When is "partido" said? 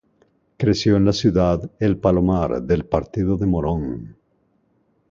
2.85-3.37